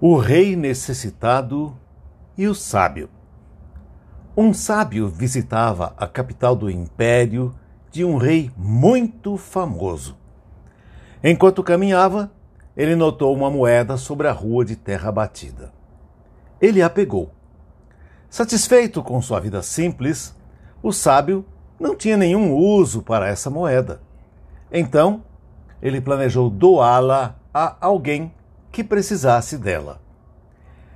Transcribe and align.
O 0.00 0.16
rei 0.16 0.54
necessitado 0.54 1.76
e 2.36 2.46
o 2.46 2.54
sábio. 2.54 3.10
Um 4.36 4.54
sábio 4.54 5.08
visitava 5.08 5.92
a 5.96 6.06
capital 6.06 6.54
do 6.54 6.70
império 6.70 7.52
de 7.90 8.04
um 8.04 8.16
rei 8.16 8.48
muito 8.56 9.36
famoso. 9.36 10.16
Enquanto 11.20 11.64
caminhava, 11.64 12.30
ele 12.76 12.94
notou 12.94 13.34
uma 13.34 13.50
moeda 13.50 13.96
sobre 13.96 14.28
a 14.28 14.32
rua 14.32 14.64
de 14.64 14.76
terra 14.76 15.10
batida. 15.10 15.72
Ele 16.60 16.80
a 16.80 16.88
pegou. 16.88 17.32
Satisfeito 18.30 19.02
com 19.02 19.20
sua 19.20 19.40
vida 19.40 19.62
simples, 19.62 20.32
o 20.80 20.92
sábio 20.92 21.44
não 21.80 21.96
tinha 21.96 22.16
nenhum 22.16 22.54
uso 22.54 23.02
para 23.02 23.26
essa 23.26 23.50
moeda. 23.50 24.00
Então, 24.70 25.24
ele 25.82 26.00
planejou 26.00 26.48
doá-la 26.48 27.34
a 27.52 27.76
alguém 27.80 28.32
que 28.78 28.84
precisasse 28.84 29.58
dela. 29.58 30.00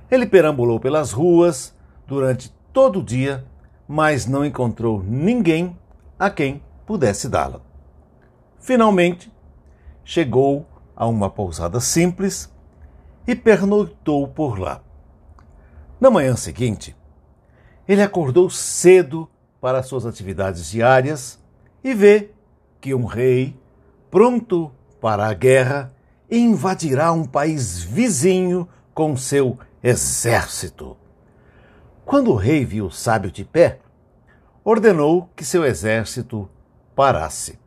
Ele 0.09 0.25
perambulou 0.25 0.79
pelas 0.79 1.11
ruas 1.11 1.75
durante 2.07 2.49
todo 2.71 2.99
o 2.99 3.03
dia, 3.03 3.43
mas 3.85 4.25
não 4.25 4.45
encontrou 4.45 5.03
ninguém 5.03 5.77
a 6.17 6.29
quem 6.29 6.63
pudesse 6.85 7.27
dá-la. 7.27 7.59
Finalmente, 8.57 9.29
chegou 10.01 10.65
a 10.95 11.05
uma 11.05 11.29
pousada 11.29 11.81
simples 11.81 12.49
e 13.27 13.35
pernoitou 13.35 14.29
por 14.29 14.57
lá. 14.57 14.81
Na 15.99 16.09
manhã 16.09 16.37
seguinte, 16.37 16.95
ele 17.85 18.01
acordou 18.01 18.49
cedo 18.49 19.29
para 19.59 19.83
suas 19.83 20.05
atividades 20.05 20.71
diárias 20.71 21.37
e 21.83 21.93
vê 21.93 22.31
que 22.79 22.93
um 22.95 23.03
rei, 23.03 23.59
pronto 24.09 24.71
para 25.01 25.27
a 25.27 25.33
guerra, 25.33 25.93
invadirá 26.37 27.11
um 27.11 27.25
país 27.25 27.83
vizinho 27.83 28.67
com 28.93 29.15
seu 29.15 29.57
exército. 29.83 30.97
Quando 32.05 32.31
o 32.31 32.35
rei 32.35 32.65
viu 32.65 32.87
o 32.87 32.91
sábio 32.91 33.31
de 33.31 33.43
pé, 33.43 33.79
ordenou 34.63 35.29
que 35.35 35.45
seu 35.45 35.65
exército 35.65 36.49
parasse. 36.95 37.59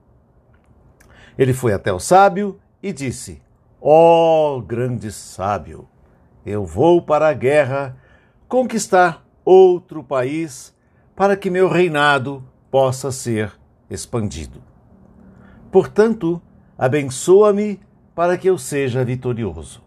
Ele 1.38 1.52
foi 1.52 1.72
até 1.72 1.92
o 1.92 2.00
sábio 2.00 2.58
e 2.82 2.92
disse: 2.92 3.42
Ó 3.80 4.56
oh, 4.56 4.62
grande 4.62 5.12
sábio, 5.12 5.88
eu 6.44 6.64
vou 6.64 7.02
para 7.02 7.28
a 7.28 7.34
guerra 7.34 7.96
conquistar 8.48 9.24
outro 9.44 10.02
país 10.02 10.74
para 11.14 11.36
que 11.36 11.50
meu 11.50 11.68
reinado 11.68 12.42
possa 12.70 13.10
ser 13.12 13.52
expandido. 13.88 14.62
Portanto, 15.70 16.40
abençoa-me 16.76 17.80
para 18.16 18.38
que 18.38 18.48
eu 18.48 18.56
seja 18.56 19.04
vitorioso. 19.04 19.82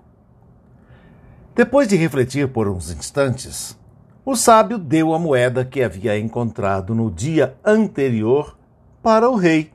Depois 1.55 1.87
de 1.87 1.95
refletir 1.95 2.47
por 2.47 2.67
uns 2.67 2.91
instantes, 2.91 3.75
o 4.23 4.35
sábio 4.35 4.77
deu 4.77 5.15
a 5.15 5.19
moeda 5.19 5.65
que 5.65 5.81
havia 5.81 6.17
encontrado 6.17 6.93
no 6.93 7.09
dia 7.09 7.57
anterior 7.65 8.55
para 9.01 9.27
o 9.27 9.35
rei. 9.35 9.73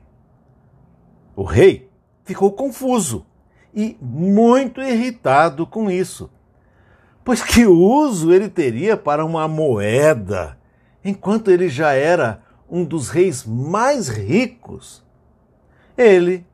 O 1.35 1.43
rei 1.43 1.89
ficou 2.23 2.49
confuso 2.53 3.25
e 3.73 3.97
muito 4.01 4.81
irritado 4.81 5.67
com 5.67 5.91
isso, 5.91 6.31
pois 7.25 7.43
que 7.43 7.65
uso 7.65 8.31
ele 8.31 8.47
teria 8.47 8.95
para 8.95 9.25
uma 9.25 9.49
moeda, 9.49 10.57
enquanto 11.03 11.51
ele 11.51 11.67
já 11.67 11.91
era 11.91 12.41
um 12.69 12.85
dos 12.85 13.09
reis 13.09 13.43
mais 13.43 14.07
ricos? 14.07 15.03
Ele 15.97 16.45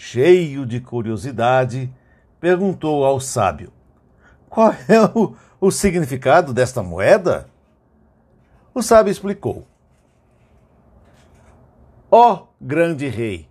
cheio 0.00 0.64
de 0.64 0.80
curiosidade, 0.80 1.92
perguntou 2.40 3.04
ao 3.04 3.20
sábio: 3.20 3.70
Qual 4.48 4.72
é 4.88 4.98
o, 5.14 5.36
o 5.60 5.70
significado 5.70 6.54
desta 6.54 6.82
moeda? 6.82 7.46
O 8.72 8.82
sábio 8.82 9.10
explicou: 9.10 9.66
Ó 12.10 12.32
oh, 12.32 12.46
grande 12.58 13.08
rei, 13.08 13.46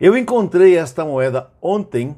eu 0.00 0.16
encontrei 0.16 0.78
esta 0.78 1.04
moeda 1.04 1.50
ontem 1.60 2.16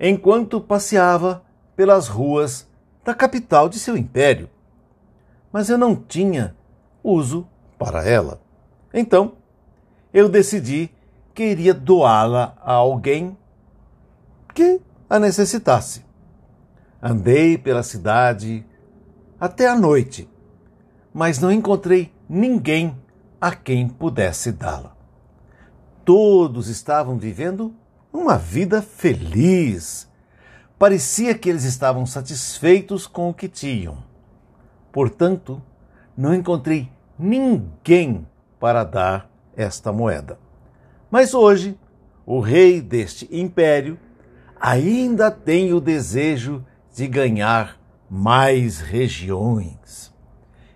enquanto 0.00 0.60
passeava 0.60 1.44
pelas 1.76 2.08
ruas 2.08 2.68
da 3.04 3.14
capital 3.14 3.68
de 3.68 3.78
seu 3.78 3.96
império, 3.96 4.50
mas 5.52 5.70
eu 5.70 5.78
não 5.78 5.94
tinha 5.94 6.56
uso 7.00 7.46
para 7.78 8.04
ela. 8.04 8.40
Então, 8.92 9.34
eu 10.12 10.28
decidi 10.28 10.90
queria 11.36 11.74
doá-la 11.74 12.56
a 12.62 12.72
alguém 12.72 13.36
que 14.54 14.80
a 15.08 15.18
necessitasse. 15.18 16.02
Andei 17.00 17.58
pela 17.58 17.82
cidade 17.82 18.64
até 19.38 19.68
a 19.68 19.78
noite, 19.78 20.26
mas 21.12 21.38
não 21.38 21.52
encontrei 21.52 22.10
ninguém 22.26 22.96
a 23.38 23.54
quem 23.54 23.86
pudesse 23.86 24.50
dá-la. 24.50 24.96
Todos 26.06 26.68
estavam 26.68 27.18
vivendo 27.18 27.74
uma 28.10 28.38
vida 28.38 28.80
feliz. 28.80 30.10
Parecia 30.78 31.36
que 31.36 31.50
eles 31.50 31.64
estavam 31.64 32.06
satisfeitos 32.06 33.06
com 33.06 33.28
o 33.28 33.34
que 33.34 33.46
tinham. 33.46 33.98
Portanto, 34.90 35.62
não 36.16 36.34
encontrei 36.34 36.90
ninguém 37.18 38.26
para 38.58 38.84
dar 38.84 39.30
esta 39.54 39.92
moeda. 39.92 40.45
Mas 41.10 41.34
hoje, 41.34 41.78
o 42.24 42.40
rei 42.40 42.80
deste 42.80 43.28
império 43.30 43.98
ainda 44.60 45.30
tem 45.30 45.72
o 45.72 45.80
desejo 45.80 46.64
de 46.94 47.06
ganhar 47.06 47.78
mais 48.10 48.80
regiões. 48.80 50.12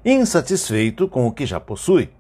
Insatisfeito 0.05 1.09
com 1.09 1.27
o 1.27 1.33
que 1.33 1.45
já 1.45 1.59
possui, 1.59 2.11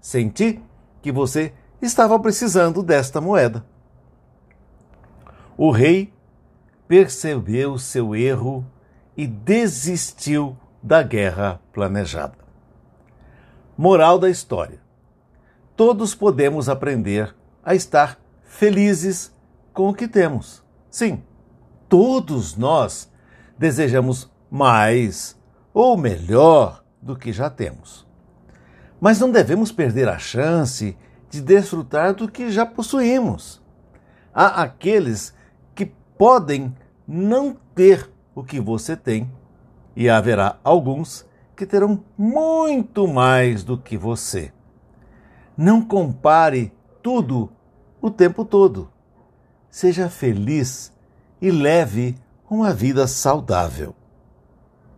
senti 0.00 0.60
que 1.02 1.12
você 1.12 1.52
estava 1.80 2.18
precisando 2.18 2.82
desta 2.82 3.20
moeda. 3.20 3.64
O 5.56 5.70
rei 5.70 6.12
percebeu 6.86 7.78
seu 7.78 8.14
erro 8.14 8.64
e 9.16 9.26
desistiu 9.26 10.56
da 10.82 11.02
guerra 11.02 11.60
planejada. 11.72 12.38
Moral 13.76 14.18
da 14.18 14.30
história: 14.30 14.80
todos 15.76 16.14
podemos 16.14 16.68
aprender 16.68 17.34
a 17.68 17.74
estar 17.74 18.18
felizes 18.44 19.30
com 19.74 19.90
o 19.90 19.94
que 19.94 20.08
temos. 20.08 20.64
Sim, 20.90 21.22
todos 21.86 22.56
nós 22.56 23.12
desejamos 23.58 24.32
mais 24.50 25.38
ou 25.74 25.94
melhor 25.94 26.82
do 27.02 27.14
que 27.14 27.30
já 27.30 27.50
temos. 27.50 28.06
Mas 28.98 29.20
não 29.20 29.30
devemos 29.30 29.70
perder 29.70 30.08
a 30.08 30.18
chance 30.18 30.96
de 31.28 31.42
desfrutar 31.42 32.14
do 32.14 32.26
que 32.26 32.50
já 32.50 32.64
possuímos. 32.64 33.62
Há 34.32 34.62
aqueles 34.62 35.34
que 35.74 35.92
podem 36.16 36.74
não 37.06 37.54
ter 37.74 38.10
o 38.34 38.42
que 38.42 38.58
você 38.58 38.96
tem, 38.96 39.30
e 39.94 40.08
haverá 40.08 40.58
alguns 40.64 41.26
que 41.54 41.66
terão 41.66 42.02
muito 42.16 43.06
mais 43.06 43.62
do 43.62 43.76
que 43.76 43.98
você. 43.98 44.54
Não 45.54 45.82
compare 45.82 46.72
tudo 47.02 47.52
o 48.08 48.10
tempo 48.10 48.44
todo. 48.44 48.90
Seja 49.70 50.08
feliz 50.08 50.92
e 51.40 51.50
leve 51.50 52.16
uma 52.50 52.72
vida 52.72 53.06
saudável. 53.06 53.94